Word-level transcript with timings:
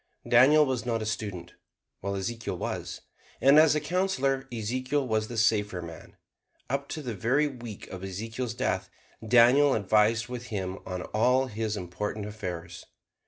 Daniel 0.27 0.65
was 0.65 0.83
not 0.83 1.03
a 1.03 1.05
student, 1.05 1.53
while 1.99 2.15
Ezekiel 2.15 2.57
was; 2.57 3.01
and 3.39 3.59
as 3.59 3.75
a 3.75 3.79
counselor 3.79 4.47
Ezekiel 4.51 5.07
was 5.07 5.27
the 5.27 5.37
safer 5.37 5.79
man. 5.79 6.17
Up 6.71 6.87
to 6.89 7.03
the 7.03 7.13
very 7.13 7.45
week 7.47 7.85
of 7.89 8.03
Ezekiel's 8.03 8.55
death 8.55 8.89
Daniel 9.23 9.75
advised 9.75 10.27
with 10.27 10.47
him 10.47 10.79
on 10.87 11.03
all 11.03 11.45
his 11.45 11.77
important 11.77 12.25
affairs. 12.25 12.83